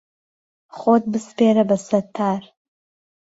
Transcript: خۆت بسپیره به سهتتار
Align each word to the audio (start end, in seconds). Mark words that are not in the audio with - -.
خۆت 0.77 1.03
بسپیره 1.11 1.63
به 1.69 1.75
سهتتار 1.87 2.41